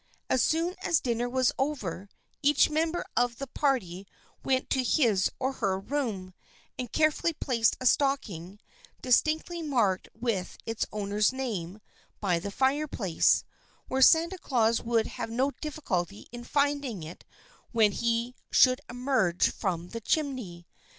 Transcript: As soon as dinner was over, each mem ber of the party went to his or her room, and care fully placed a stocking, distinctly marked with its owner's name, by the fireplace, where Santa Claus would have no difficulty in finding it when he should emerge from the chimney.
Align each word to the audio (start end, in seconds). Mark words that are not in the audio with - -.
As 0.31 0.41
soon 0.41 0.73
as 0.81 0.99
dinner 0.99 1.29
was 1.29 1.51
over, 1.59 2.09
each 2.41 2.71
mem 2.71 2.91
ber 2.91 3.05
of 3.15 3.37
the 3.37 3.45
party 3.45 4.07
went 4.43 4.67
to 4.71 4.83
his 4.83 5.29
or 5.39 5.51
her 5.61 5.77
room, 5.79 6.33
and 6.75 6.91
care 6.91 7.11
fully 7.11 7.33
placed 7.33 7.77
a 7.79 7.85
stocking, 7.85 8.59
distinctly 9.03 9.61
marked 9.61 10.09
with 10.19 10.57
its 10.65 10.87
owner's 10.91 11.31
name, 11.31 11.81
by 12.19 12.39
the 12.39 12.49
fireplace, 12.49 13.43
where 13.89 14.01
Santa 14.01 14.39
Claus 14.39 14.81
would 14.81 15.05
have 15.05 15.29
no 15.29 15.51
difficulty 15.61 16.25
in 16.31 16.45
finding 16.45 17.03
it 17.03 17.23
when 17.71 17.91
he 17.91 18.33
should 18.49 18.81
emerge 18.89 19.51
from 19.51 19.89
the 19.89 20.01
chimney. 20.01 20.65